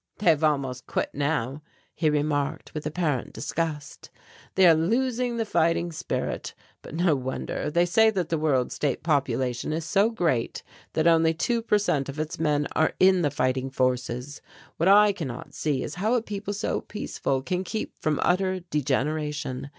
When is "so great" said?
9.85-10.63